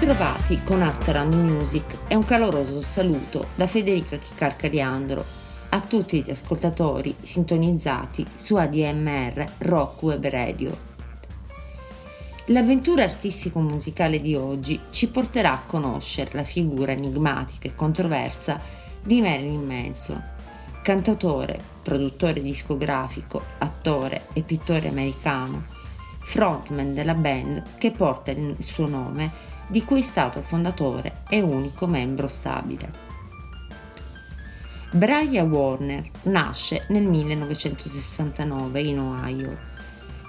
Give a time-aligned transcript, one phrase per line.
[0.00, 5.22] Bentrovati con Artarand Music e un caloroso saluto da Federica Chicarcariandro
[5.68, 10.78] a tutti gli ascoltatori sintonizzati su ADMR Rock Web Radio.
[12.46, 18.58] L'avventura artistico-musicale di oggi ci porterà a conoscere la figura enigmatica e controversa
[19.02, 20.24] di Marilyn Manson,
[20.82, 25.66] cantautore, produttore discografico, attore e pittore americano,
[26.20, 31.86] frontman della band che porta il suo nome di cui è stato fondatore e unico
[31.86, 33.08] membro stabile.
[34.90, 39.58] Brian Warner nasce nel 1969 in Ohio,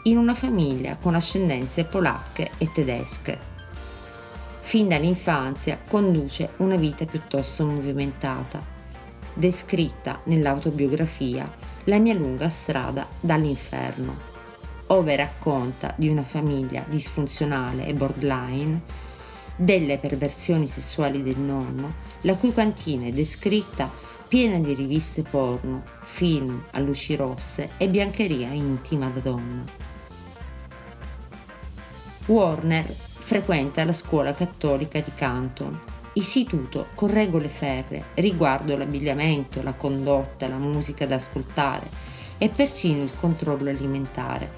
[0.04, 3.50] in una famiglia con ascendenze polacche e tedesche.
[4.60, 8.64] Fin dall'infanzia conduce una vita piuttosto movimentata,
[9.34, 11.52] descritta nell'autobiografia
[11.86, 14.16] La mia lunga strada dall'inferno,
[14.88, 19.10] ove racconta di una famiglia disfunzionale e borderline
[19.62, 23.92] delle perversioni sessuali del nonno, la cui cantina è descritta
[24.28, 29.64] piena di riviste porno, film a luci rosse e biancheria intima da donna.
[32.26, 35.80] Warner frequenta la scuola cattolica di Canton,
[36.14, 41.88] istituto con regole ferre riguardo l'abbigliamento, la condotta, la musica da ascoltare
[42.40, 44.50] e persino il controllo alimentare,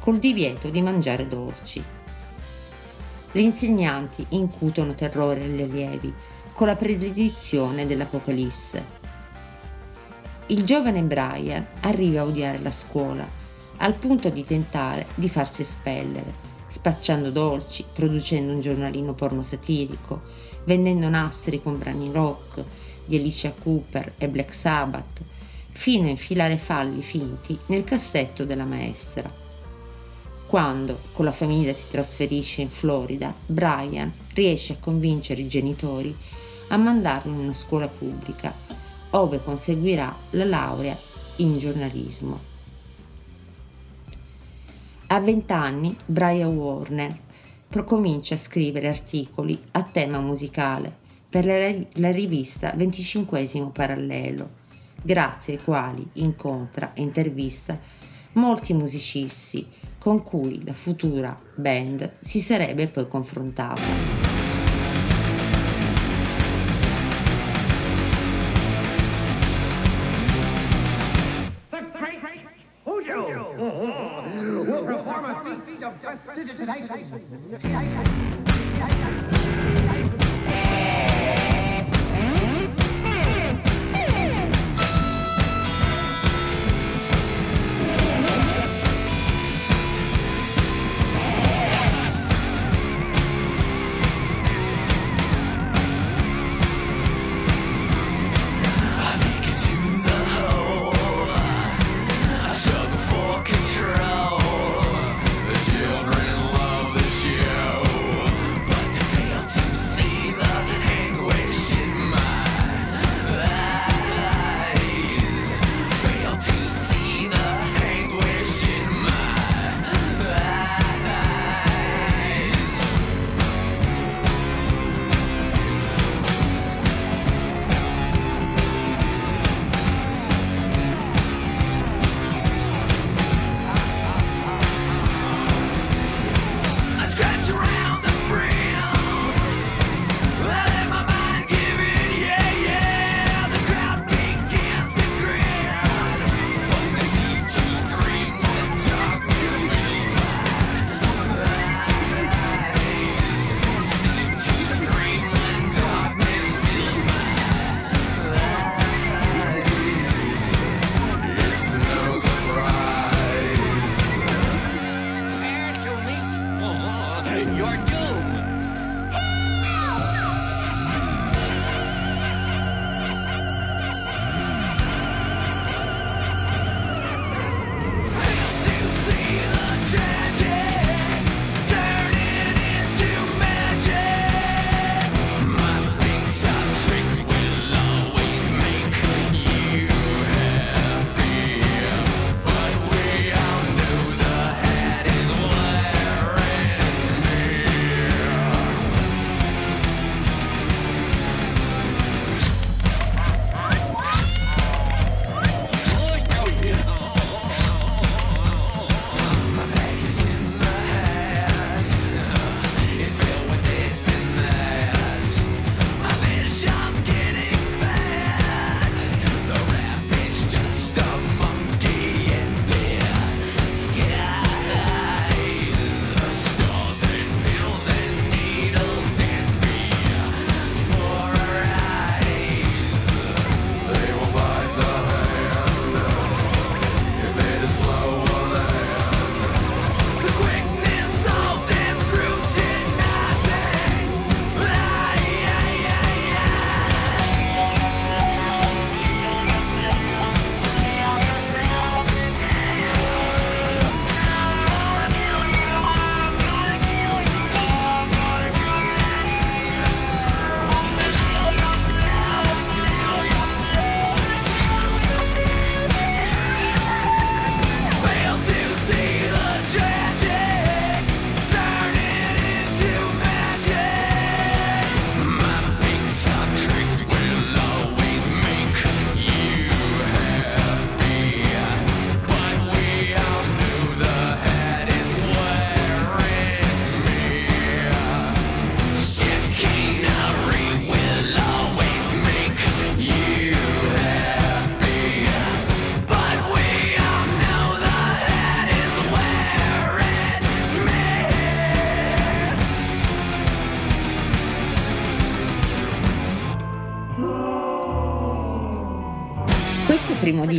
[0.00, 1.99] col divieto di mangiare dolci.
[3.32, 6.12] Gli insegnanti incutono terrore agli allievi
[6.52, 8.98] con la predizione dell'Apocalisse.
[10.46, 13.24] Il giovane Brian arriva a odiare la scuola,
[13.76, 20.22] al punto di tentare di farsi espellere, spacciando dolci, producendo un giornalino porno satirico,
[20.64, 22.64] vendendo nastri con brani rock
[23.04, 25.22] di Alicia Cooper e Black Sabbath,
[25.70, 29.39] fino a infilare falli finti nel cassetto della maestra.
[30.50, 36.12] Quando con la famiglia si trasferisce in Florida, Brian riesce a convincere i genitori
[36.70, 38.52] a mandarlo in una scuola pubblica,
[39.12, 40.98] dove conseguirà la laurea
[41.36, 42.40] in giornalismo.
[45.06, 47.16] A vent'anni Brian Warner
[47.84, 50.92] comincia a scrivere articoli a tema musicale
[51.28, 51.44] per
[51.92, 54.50] la rivista 25 Parallelo,
[55.00, 57.78] grazie ai quali incontra e intervista
[58.32, 59.66] molti musicisti
[60.00, 64.30] con cui la futura band si sarebbe poi confrontata.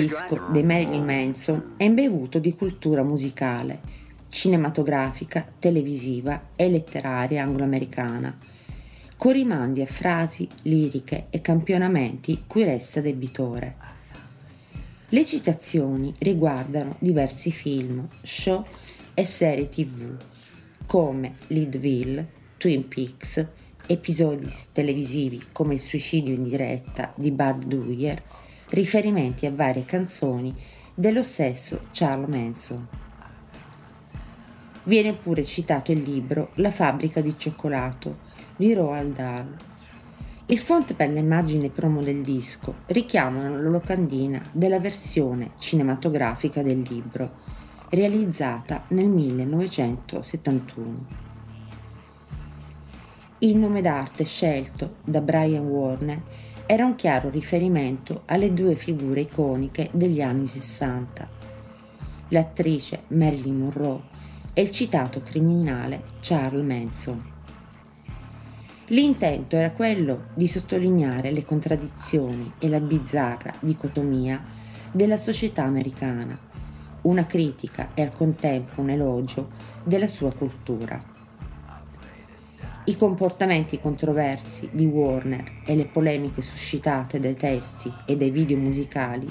[0.01, 3.81] Disco dei Marilyn Manson è imbevuto di cultura musicale,
[4.30, 8.36] cinematografica, televisiva e letteraria angloamericana,
[9.15, 13.75] con rimandi a frasi, liriche e campionamenti cui resta debitore.
[15.09, 18.65] Le citazioni riguardano diversi film, show
[19.13, 20.18] e serie tv,
[20.88, 22.27] come Leadville,
[22.57, 23.48] Twin Peaks,
[23.86, 28.24] episodi televisivi come Il suicidio in diretta di Bud Dwyer,
[28.71, 30.56] riferimenti a varie canzoni
[30.94, 32.88] dello stesso Charles Manson.
[34.84, 38.19] Viene pure citato il libro La fabbrica di cioccolato
[38.55, 39.55] di Roald Dahl.
[40.45, 47.39] Il font per l'immagine promo del disco richiama la locandina della versione cinematografica del libro,
[47.89, 51.19] realizzata nel 1971.
[53.39, 56.22] Il nome d'arte scelto da Brian Warner
[56.71, 61.29] era un chiaro riferimento alle due figure iconiche degli anni 60,
[62.29, 64.01] l'attrice Marilyn Monroe
[64.53, 67.21] e il citato criminale Charles Manson.
[68.85, 74.41] L'intento era quello di sottolineare le contraddizioni e la bizzarra dicotomia
[74.93, 76.39] della società americana,
[77.01, 79.49] una critica e al contempo un elogio
[79.83, 81.20] della sua cultura.
[82.83, 89.27] I comportamenti controversi di Warner e le polemiche suscitate dai testi e dai video musicali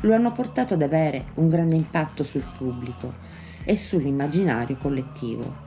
[0.00, 3.12] lo hanno portato ad avere un grande impatto sul pubblico
[3.64, 5.66] e sull'immaginario collettivo.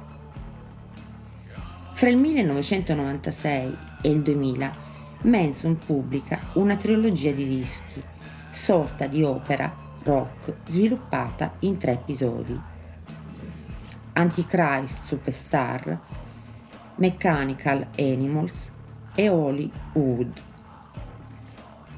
[1.93, 4.75] Fra il 1996 e il 2000
[5.21, 8.01] Manson pubblica una trilogia di dischi,
[8.49, 9.71] sorta di opera
[10.03, 12.59] rock sviluppata in tre episodi.
[14.13, 15.99] Antichrist Superstar
[17.01, 18.71] Mechanical Animals
[19.15, 20.39] e Hollywood.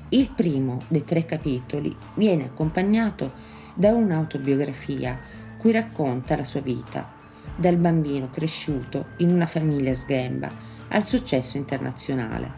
[0.07, 3.33] Il primo dei tre capitoli viene accompagnato
[3.73, 5.19] da un'autobiografia
[5.57, 7.11] cui racconta la sua vita,
[7.57, 10.47] dal bambino cresciuto in una famiglia sghemba
[10.87, 12.51] al successo internazionale.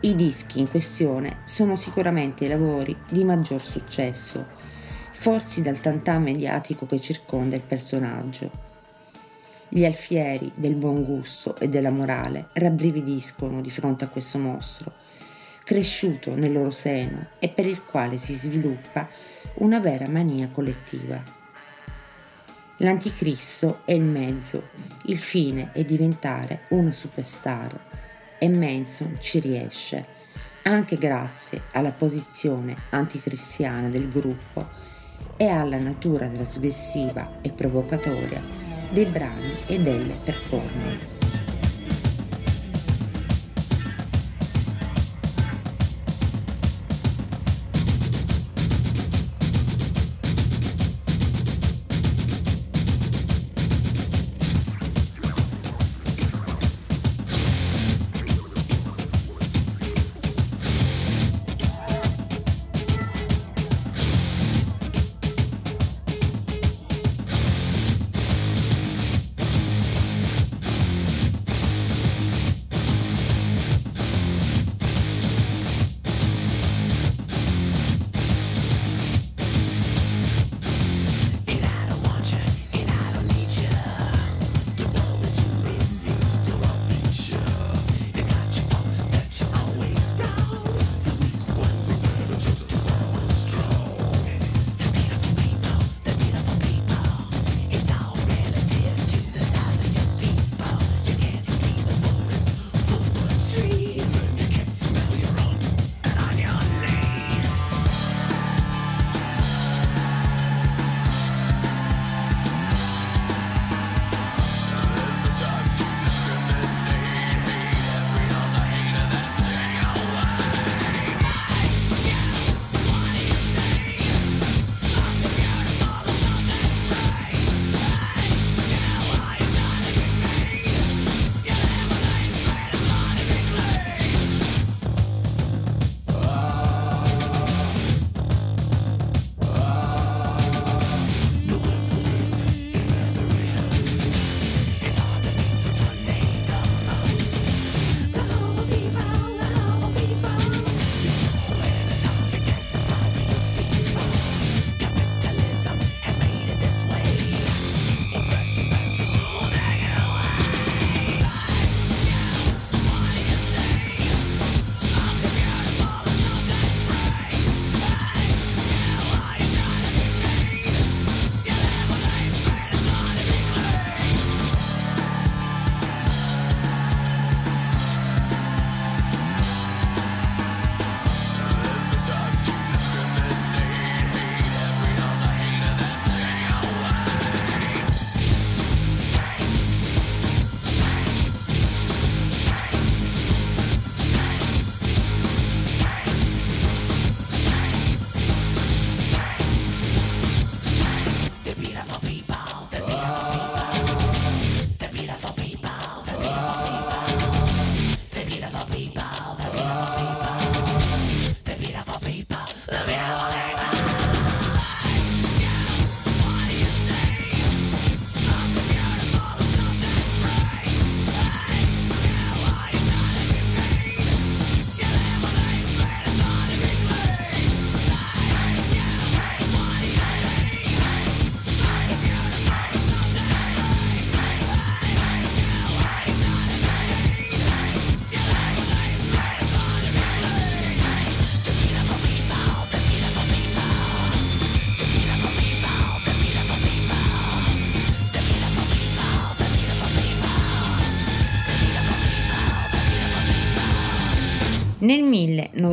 [0.00, 4.44] I dischi in questione sono sicuramente i lavori di maggior successo,
[5.12, 8.63] forzi dal tantà mediatico che circonda il personaggio
[9.74, 14.92] gli alfieri del buon gusto e della morale rabbrividiscono di fronte a questo mostro,
[15.64, 19.08] cresciuto nel loro seno e per il quale si sviluppa
[19.54, 21.20] una vera mania collettiva.
[22.76, 24.68] L'anticristo è il mezzo,
[25.06, 30.06] il fine è diventare una superstar e Manson ci riesce,
[30.62, 34.68] anche grazie alla posizione anticristiana del gruppo
[35.36, 41.43] e alla natura trasgressiva e provocatoria dei brani e delle performance.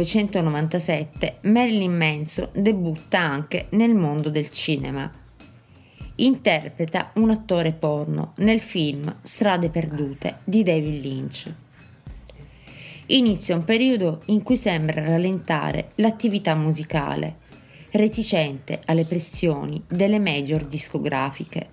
[0.01, 5.09] 1997 Marilyn Manson debutta anche nel mondo del cinema.
[6.15, 11.53] Interpreta un attore porno nel film Strade perdute di David Lynch.
[13.07, 17.37] Inizia un periodo in cui sembra rallentare l'attività musicale,
[17.91, 21.69] reticente alle pressioni delle major discografiche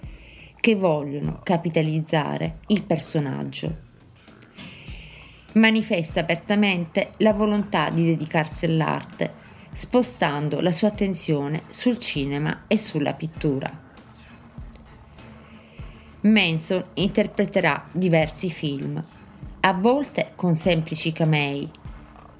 [0.61, 3.88] che vogliono capitalizzare il personaggio
[5.55, 9.33] manifesta apertamente la volontà di dedicarsi all'arte,
[9.73, 13.87] spostando la sua attenzione sul cinema e sulla pittura.
[16.21, 19.01] Manson interpreterà diversi film,
[19.61, 21.69] a volte con semplici camei,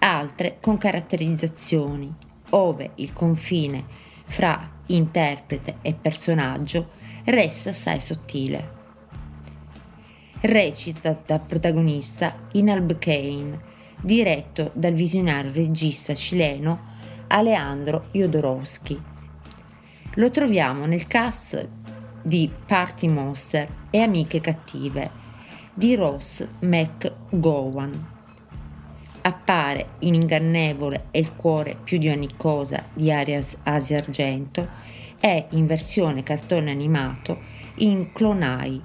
[0.01, 2.13] altre con caratterizzazioni,
[2.51, 3.85] ove il confine
[4.25, 6.91] fra interprete e personaggio
[7.25, 8.78] resta assai sottile
[10.41, 13.61] recita da protagonista in Albcain,
[14.01, 19.01] diretto dal visionario regista cileno Alejandro Jodorowsky.
[20.15, 21.69] Lo troviamo nel cast
[22.23, 25.11] di Party Monster e Amiche Cattive
[25.75, 28.17] di Ross McGowan.
[29.23, 34.69] Appare in Ingannevole e il cuore più di ogni cosa di Arias Asia Argento
[35.21, 37.39] e in versione cartone animato
[37.79, 38.81] in Clonai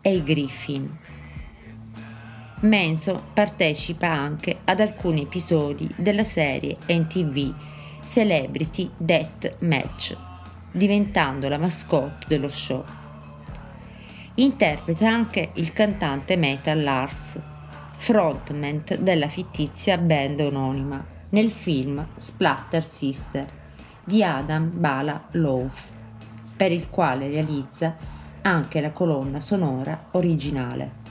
[0.00, 0.98] e i Griffin.
[2.60, 7.54] Manson partecipa anche ad alcuni episodi della serie NTV
[8.02, 10.16] Celebrity Death Match,
[10.72, 12.84] diventando la mascotte dello show.
[14.34, 17.40] Interpreta anche il cantante metal Lars,
[17.92, 23.46] frontman della fittizia band omonima, nel film Splatter Sister
[24.02, 25.90] di Adam Bala Loaf,
[26.56, 27.94] per il quale realizza
[28.48, 31.06] anche la colonna sonora originale.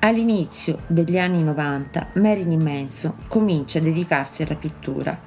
[0.00, 5.18] All'inizio degli anni 90 Marilyn Manson comincia a dedicarsi alla pittura.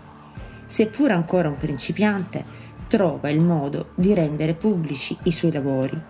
[0.65, 2.43] Seppur ancora un principiante,
[2.87, 6.01] trova il modo di rendere pubblici i suoi lavori,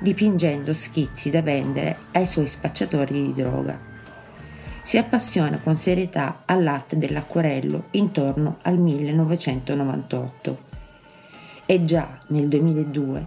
[0.00, 3.78] dipingendo schizzi da vendere ai suoi spacciatori di droga.
[4.82, 10.69] Si appassiona con serietà all'arte dell'acquarello intorno al 1998
[11.70, 13.26] e già nel 2002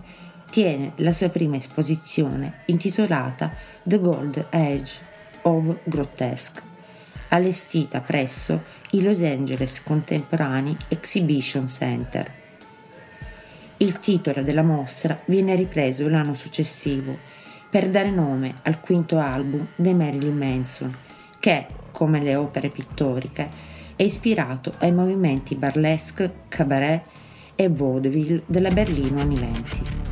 [0.49, 4.99] tiene la sua prima esposizione intitolata The Gold Age
[5.43, 6.61] of Grotesque,
[7.29, 12.29] allestita presso il Los Angeles Contemporary Exhibition Center.
[13.77, 17.17] Il titolo della mostra viene ripreso l'anno successivo
[17.69, 20.93] per dare nome al quinto album di Marilyn Manson,
[21.39, 23.49] che, come le opere pittoriche,
[23.95, 27.03] è ispirato ai movimenti burlesque, cabaret
[27.55, 30.02] e vaudeville della Berlino anni 20.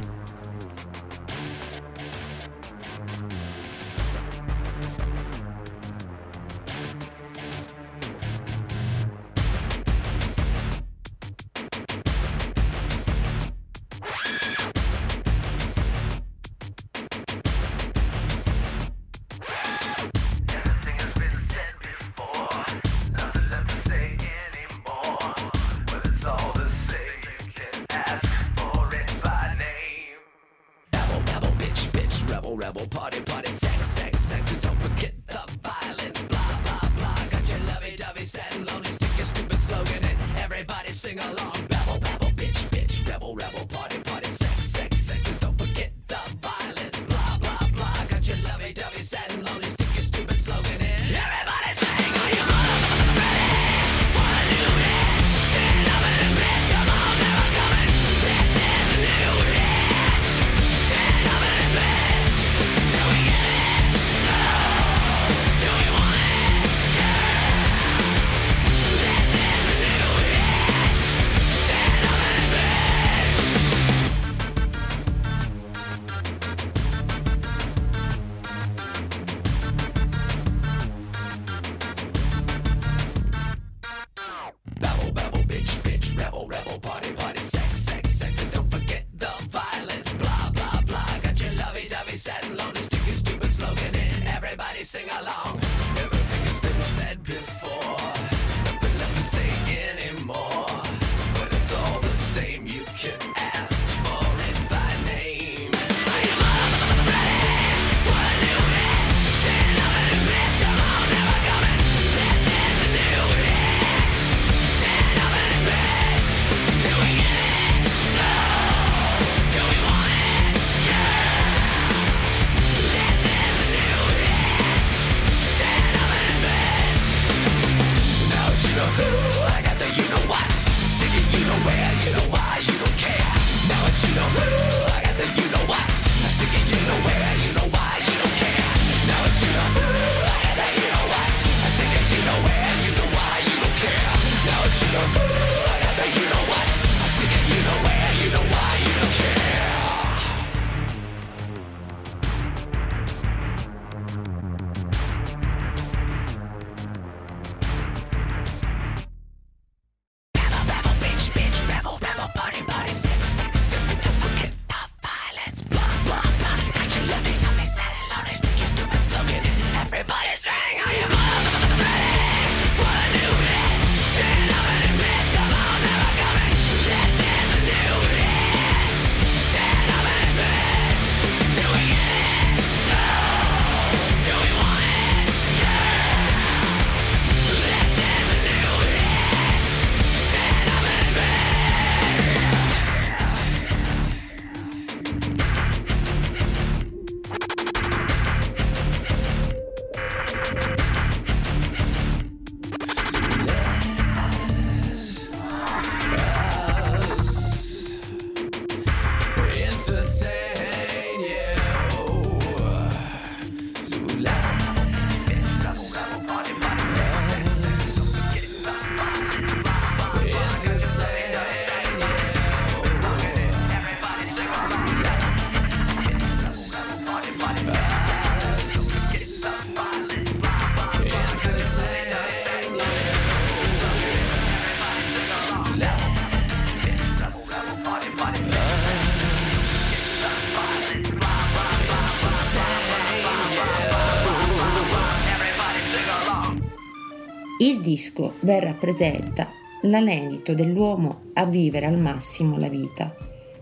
[247.62, 249.48] Il disco ben rappresenta
[249.84, 253.16] l'anelito dell'uomo a vivere al massimo la vita,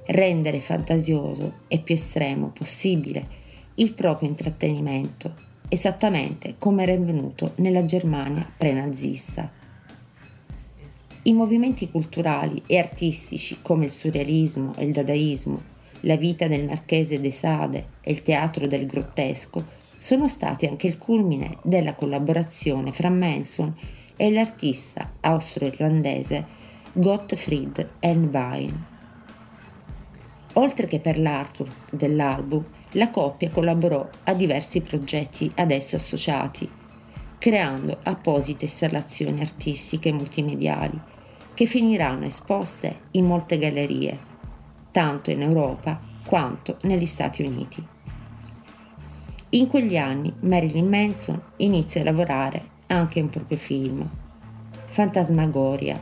[0.06, 3.28] rendere fantasioso e più estremo possibile
[3.76, 5.36] il proprio intrattenimento,
[5.68, 9.52] esattamente come era avvenuto nella Germania pre-nazista.
[11.24, 15.62] I movimenti culturali e artistici come il surrealismo e il dadaismo,
[16.04, 20.98] la vita del marchese de Sade e il teatro del grottesco sono stati anche il
[20.98, 23.76] culmine della collaborazione fra Manson
[24.16, 26.46] e l'artista austro-irlandese
[26.94, 28.86] Gottfried Elnwein.
[30.54, 36.68] Oltre che per l'artwork dell'album, la coppia collaborò a diversi progetti ad esso associati,
[37.38, 41.00] creando apposite installazioni artistiche multimediali
[41.54, 44.18] che finiranno esposte in molte gallerie,
[44.92, 47.88] tanto in Europa quanto negli Stati Uniti.
[49.52, 54.08] In quegli anni Marilyn Manson inizia a lavorare anche un proprio film,
[54.86, 56.00] Fantasmagoria,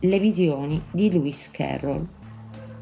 [0.00, 2.06] le visioni di Lewis Carroll,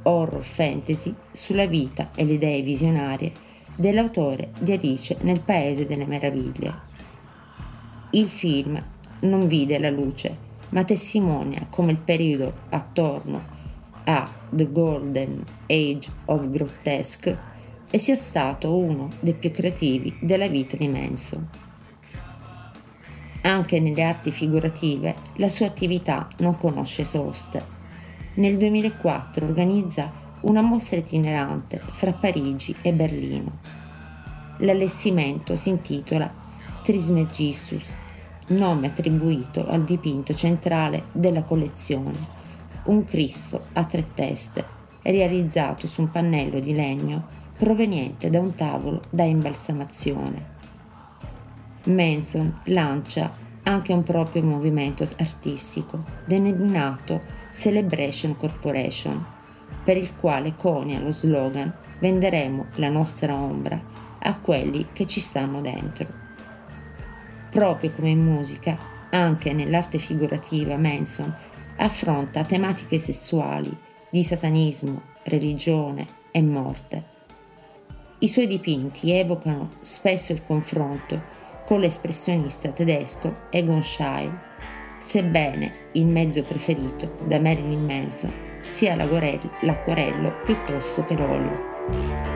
[0.03, 3.31] horror fantasy sulla vita e le idee visionarie
[3.77, 6.75] dell'autore di Alice nel Paese delle Meraviglie.
[8.11, 8.85] Il film
[9.20, 10.37] non vide la luce,
[10.70, 13.40] ma testimonia come il periodo attorno
[14.07, 17.51] a The Golden Age of Grotesque
[17.94, 21.46] e sia stato uno dei più creativi della vita di Manson.
[23.42, 27.62] Anche nelle arti figurative la sua attività non conosce soste.
[28.37, 33.52] Nel 2004 organizza una mostra itinerante fra Parigi e Berlino.
[34.61, 36.33] L'allestimento si intitola
[36.83, 38.07] Trismegistus,
[38.48, 42.18] nome attribuito al dipinto centrale della collezione,
[42.85, 44.64] un Cristo a tre teste,
[45.02, 50.46] realizzato su un pannello di legno proveniente da un tavolo da imbalsamazione.
[51.85, 57.20] Manson lancia anche un proprio movimento artistico denominato
[57.53, 59.25] Celebration Corporation,
[59.85, 63.81] per il quale conia lo slogan Venderemo la nostra ombra
[64.18, 66.09] a quelli che ci stanno dentro.
[67.48, 68.77] Proprio come in musica,
[69.11, 71.33] anche nell'arte figurativa Manson
[71.77, 73.72] affronta tematiche sessuali,
[74.11, 77.12] di satanismo, religione e morte
[78.22, 81.20] i suoi dipinti evocano spesso il confronto
[81.66, 84.30] con l'espressionista tedesco Egon Schiele,
[84.98, 88.32] sebbene il mezzo preferito da Marilyn Manson
[88.64, 92.32] sia l'acquarello piuttosto che l'olio.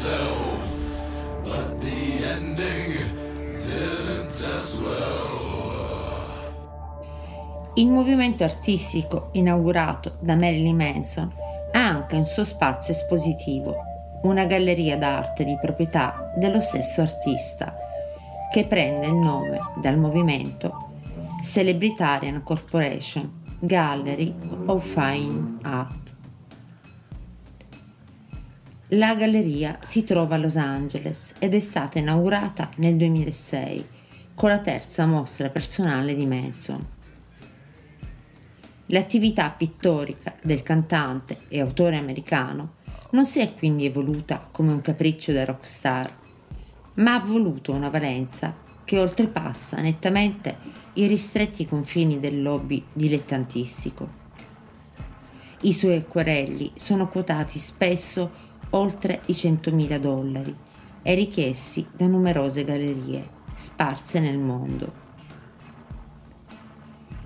[0.00, 0.64] Myself,
[1.44, 2.96] but the ending
[3.60, 5.48] didn't test well.
[7.74, 11.32] Il movimento artistico inaugurato da Marilyn Manson
[11.72, 13.76] ha anche un suo spazio espositivo,
[14.22, 17.76] una galleria d'arte di proprietà dello stesso artista,
[18.50, 20.88] che prende il nome dal movimento
[21.42, 24.34] Celebritarian Corporation Gallery
[24.66, 26.09] of Fine Art.
[28.94, 33.86] La galleria si trova a Los Angeles ed è stata inaugurata nel 2006
[34.34, 36.84] con la terza mostra personale di Manson.
[38.86, 42.78] L'attività pittorica del cantante e autore americano
[43.10, 46.12] non si è quindi evoluta come un capriccio da rockstar,
[46.94, 50.56] ma ha voluto una valenza che oltrepassa nettamente
[50.94, 54.18] i ristretti confini del lobby dilettantistico.
[55.60, 60.56] I suoi acquarelli sono quotati spesso oltre i 100.000 dollari
[61.02, 65.08] e richiesti da numerose gallerie sparse nel mondo.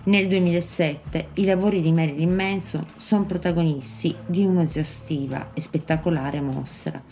[0.04, 7.02] Nel 2007 i lavori di Marilyn Manson sono protagonisti di un'esaustiva e spettacolare mostra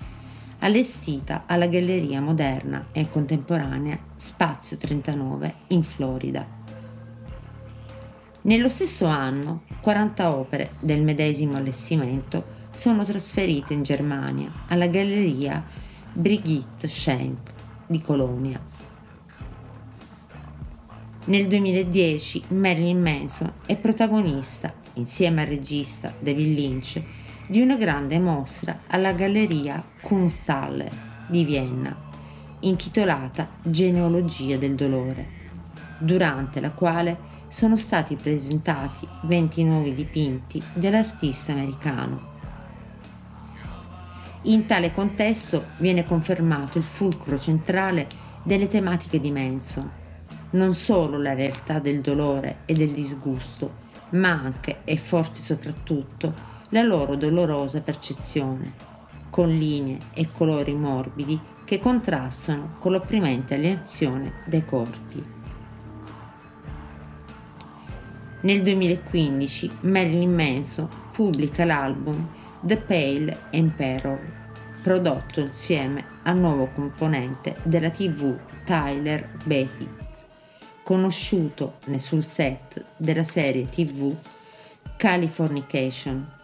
[0.59, 6.47] allestita alla Galleria Moderna e Contemporanea Spazio 39 in Florida.
[8.43, 15.63] Nello stesso anno 40 opere del medesimo allestimento sono trasferite in Germania alla Galleria
[16.15, 17.53] Brigitte Schenk
[17.87, 18.61] di Colonia.
[21.27, 27.03] Nel 2010 Marilyn Manson è protagonista, insieme al regista David Lynch,
[27.47, 30.91] di una grande mostra alla Galleria Kunsthalle
[31.29, 31.95] di Vienna,
[32.61, 35.41] intitolata Genealogia del dolore,
[35.99, 42.32] durante la quale sono stati presentati 20 nuovi dipinti dell'artista americano.
[44.47, 48.09] In tale contesto viene confermato il fulcro centrale
[48.43, 49.89] delle tematiche di Manson,
[50.51, 53.73] non solo la realtà del dolore e del disgusto,
[54.11, 56.35] ma anche e forse soprattutto
[56.71, 58.73] la loro dolorosa percezione,
[59.31, 65.25] con linee e colori morbidi che contrastano con l'opprimente alienazione dei corpi.
[68.41, 72.29] Nel 2015 Marilyn Manson pubblica l'album
[72.65, 74.21] The Pale Emperor,
[74.83, 80.27] prodotto insieme al nuovo componente della TV Tyler Bates,
[80.85, 84.15] conosciuto sul set della serie TV
[84.97, 86.41] Californication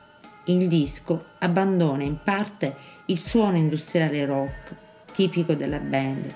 [0.46, 2.74] il disco abbandona in parte
[3.06, 4.74] il suono industriale rock
[5.12, 6.34] tipico della band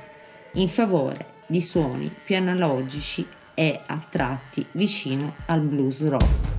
[0.52, 6.51] in favore di suoni più analogici e a tratti vicino al blues rock.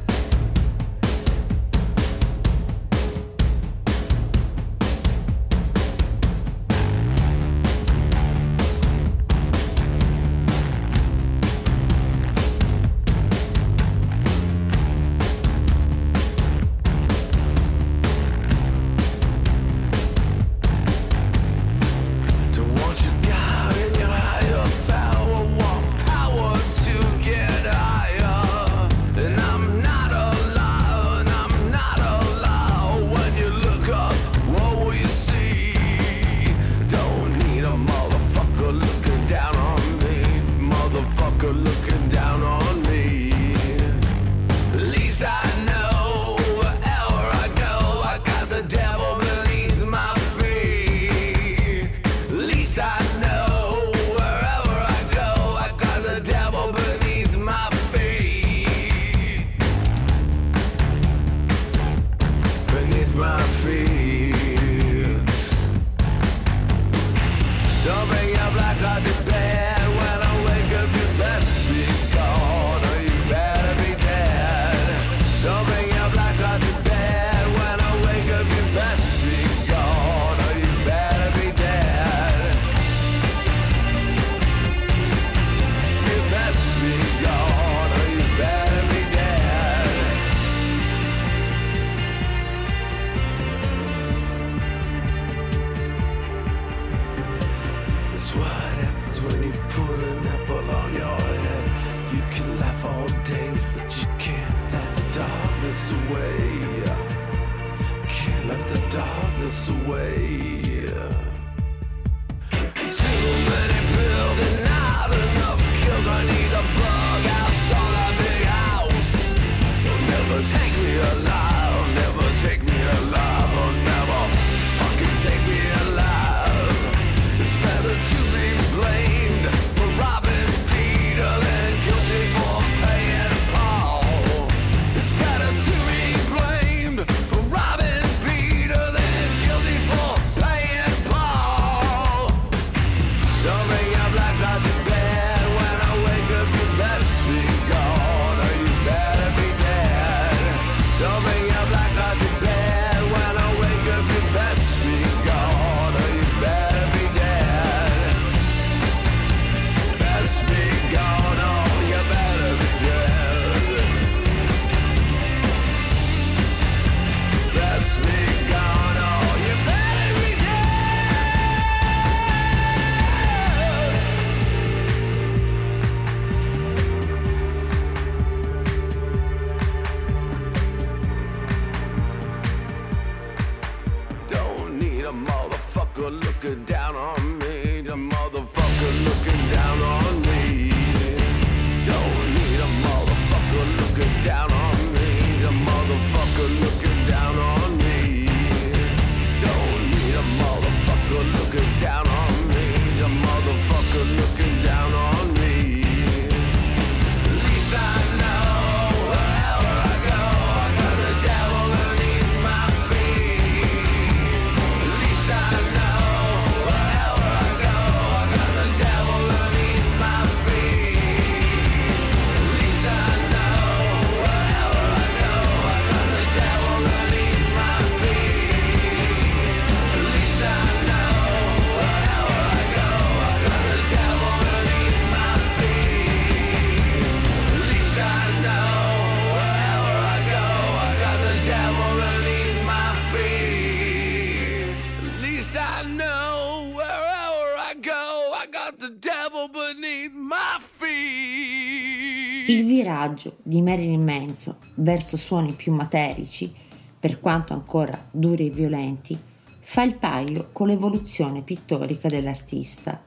[254.76, 256.54] Verso suoni più materici,
[257.00, 259.18] per quanto ancora duri e violenti,
[259.60, 263.02] fa il paio con l'evoluzione pittorica dell'artista.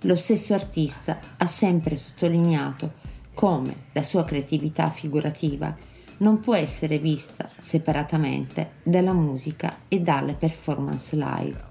[0.00, 3.04] Lo stesso artista ha sempre sottolineato
[3.34, 5.76] come la sua creatività figurativa
[6.18, 11.64] non può essere vista separatamente dalla musica e dalle performance live.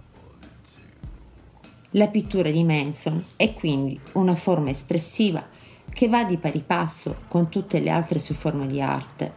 [1.91, 5.43] La pittura di Manson è quindi una forma espressiva
[5.89, 9.31] che va di pari passo con tutte le altre sue forme di arte.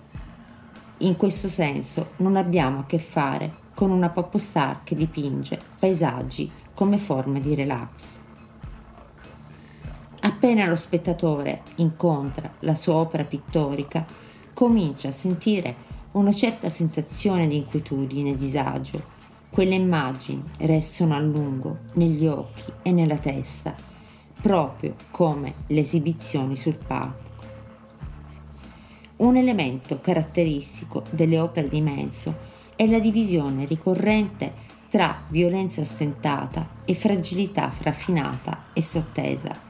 [0.99, 6.51] In questo senso non abbiamo a che fare con una pop star che dipinge paesaggi
[6.74, 8.18] come forma di relax.
[10.20, 14.05] Appena lo spettatore incontra la sua opera pittorica,
[14.53, 15.76] comincia a sentire
[16.12, 19.16] una certa sensazione di inquietudine e disagio.
[19.49, 23.97] Quelle immagini restano a lungo negli occhi e nella testa
[24.41, 27.26] proprio come le esibizioni sul palco.
[29.16, 32.36] Un elemento caratteristico delle opere di Menso
[32.76, 39.66] è la divisione ricorrente tra violenza ostentata e fragilità raffinata e sottesa.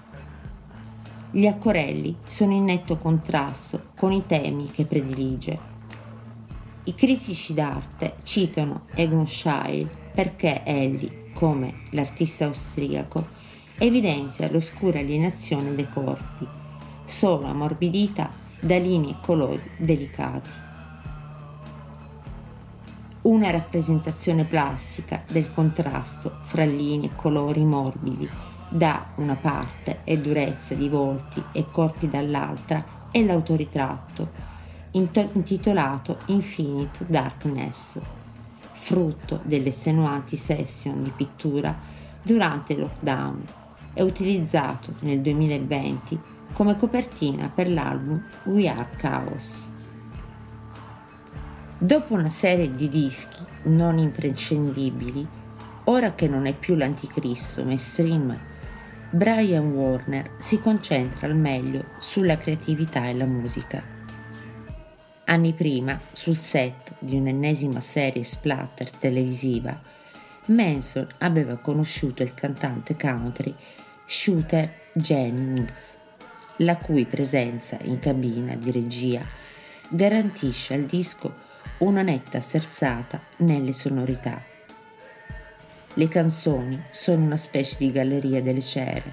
[1.30, 5.76] Gli acquerelli sono in netto contrasto con i temi che predilige.
[6.84, 13.26] I critici d'arte citano Egon Schiele perché egli, come l'artista austriaco,
[13.78, 16.46] evidenzia l'oscura alienazione dei corpi,
[17.04, 20.50] solo ammorbidita da linee e colori delicati.
[23.22, 28.28] Una rappresentazione plastica del contrasto fra linee e colori morbidi
[28.68, 34.56] da una parte e durezza di volti e corpi dall'altra è l'autoritratto
[34.90, 38.00] intitolato Infinite Darkness,
[38.72, 41.76] frutto delle estenuanti session di pittura
[42.22, 43.44] durante il lockdown
[43.98, 46.20] è utilizzato nel 2020
[46.52, 49.70] come copertina per l'album We Are Chaos.
[51.76, 55.26] Dopo una serie di dischi non imprescindibili,
[55.84, 58.38] ora che non è più l'anticristo mainstream,
[59.10, 63.82] Brian Warner si concentra al meglio sulla creatività e la musica.
[65.24, 69.76] Anni prima, sul set di un'ennesima serie splatter televisiva,
[70.46, 73.54] Manson aveva conosciuto il cantante country
[74.10, 75.98] Shooter Jennings,
[76.56, 79.22] la cui presenza in cabina di regia
[79.90, 81.34] garantisce al disco
[81.80, 84.42] una netta sterzata nelle sonorità.
[85.92, 89.12] Le canzoni sono una specie di galleria delle cere,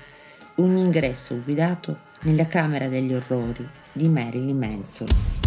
[0.56, 5.45] un ingresso guidato nella camera degli orrori di Marilyn Manson.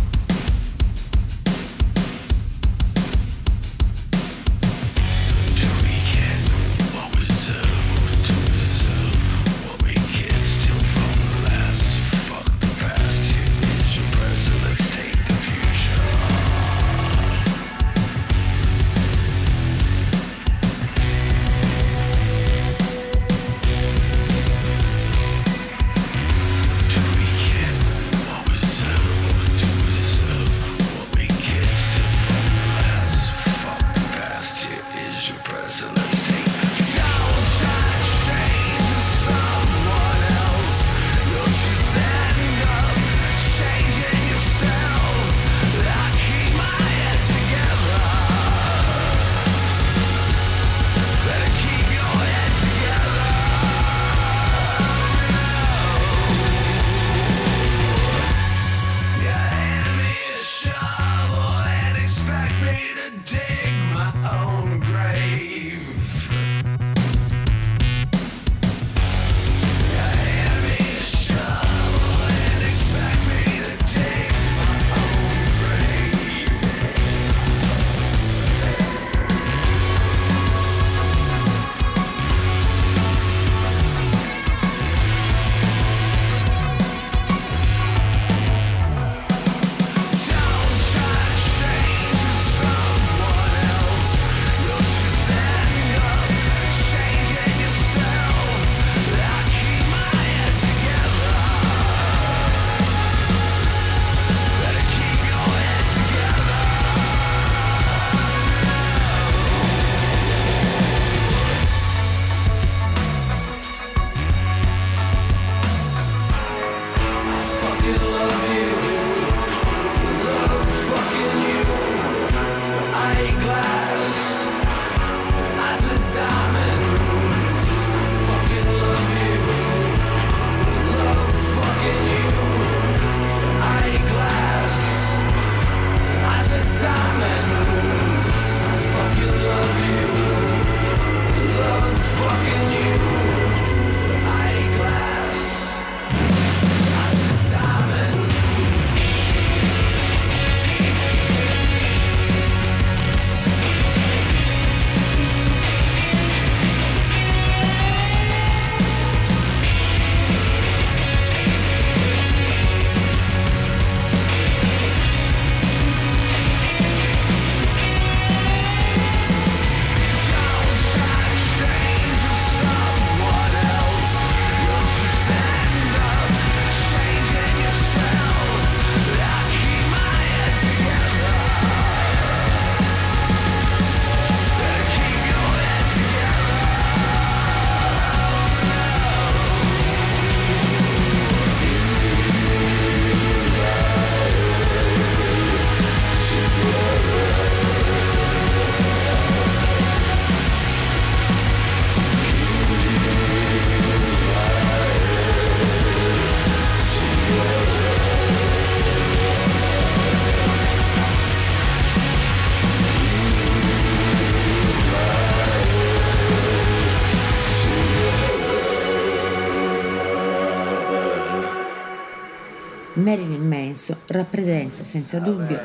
[223.09, 225.59] Marilyn Manson rappresenta senza dubbio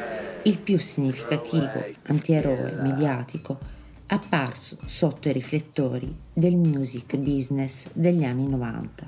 [0.43, 3.59] il più significativo antieroe mediatico
[4.07, 9.03] apparso sotto i riflettori del music business degli anni 90.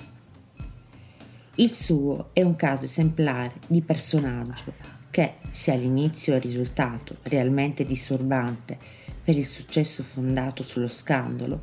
[1.56, 4.74] Il suo è un caso esemplare di personaggio
[5.10, 8.78] che, se all'inizio è risultato realmente disturbante
[9.24, 11.62] per il successo fondato sullo scandalo,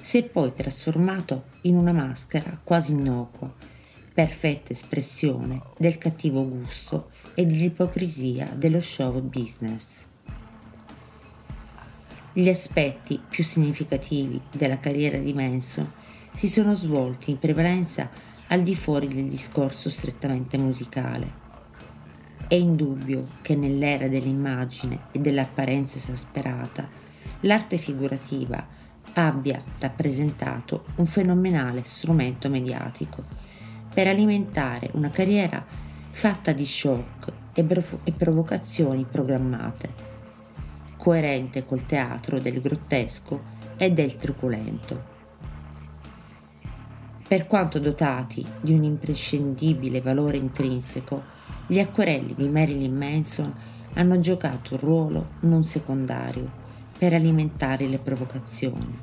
[0.00, 3.71] si è poi trasformato in una maschera quasi innocua
[4.12, 10.06] perfetta espressione del cattivo gusto e dell'ipocrisia dello show business.
[12.34, 15.90] Gli aspetti più significativi della carriera di Manson
[16.34, 18.10] si sono svolti in prevalenza
[18.48, 21.40] al di fuori del discorso strettamente musicale.
[22.48, 26.88] È indubbio che nell'era dell'immagine e dell'apparenza esasperata,
[27.40, 28.66] l'arte figurativa
[29.14, 33.41] abbia rappresentato un fenomenale strumento mediatico
[33.92, 35.64] per alimentare una carriera
[36.10, 39.90] fatta di shock e, provo- e provocazioni programmate,
[40.96, 43.40] coerente col teatro del grottesco
[43.76, 45.10] e del truculento.
[47.26, 53.54] Per quanto dotati di un imprescindibile valore intrinseco, gli acquerelli di Marilyn Manson
[53.94, 56.50] hanno giocato un ruolo non secondario
[56.98, 58.98] per alimentare le provocazioni.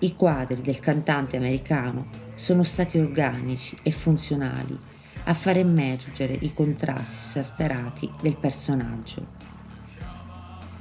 [0.00, 4.76] I quadri del cantante americano sono stati organici e funzionali
[5.24, 9.26] a far emergere i contrasti esasperati del personaggio.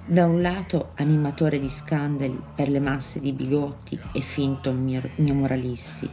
[0.06, 6.10] Da un lato animatore di scandali per le masse di bigotti e finto neomoralisti,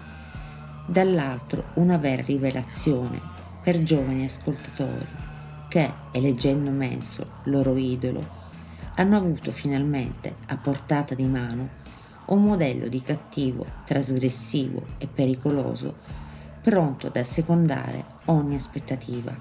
[0.87, 3.21] dall'altro una vera rivelazione
[3.63, 5.07] per giovani ascoltatori
[5.69, 8.39] che, eleggendo Menso, loro idolo,
[8.97, 11.79] hanno avuto finalmente a portata di mano
[12.31, 15.97] un modello di cattivo, trasgressivo e pericoloso,
[16.61, 19.35] pronto ad assecondare ogni aspettativa.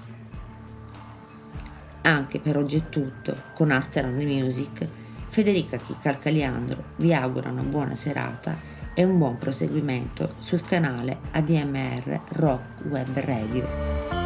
[2.02, 4.88] Anche per oggi è tutto, con Art and Music,
[5.28, 8.56] Federica Chicalcaliandro vi augura una buona serata
[8.94, 14.19] e un buon proseguimento sul canale ADMR Rock Web Radio.